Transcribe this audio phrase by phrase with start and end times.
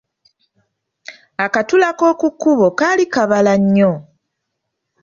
[1.45, 3.91] Akatula k’oku kkubo kaali kaabala nnyo.